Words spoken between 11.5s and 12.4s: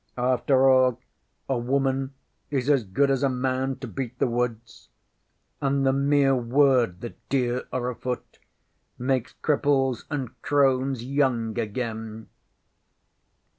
again.